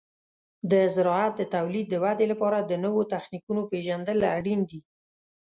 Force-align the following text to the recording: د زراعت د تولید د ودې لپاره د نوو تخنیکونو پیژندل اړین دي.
د 0.71 0.73
زراعت 0.95 1.33
د 1.37 1.41
تولید 1.55 1.85
د 1.89 1.95
ودې 2.03 2.25
لپاره 2.33 2.57
د 2.61 2.71
نوو 2.83 3.01
تخنیکونو 3.13 3.61
پیژندل 3.71 4.19
اړین 4.37 4.61
دي. 4.69 4.81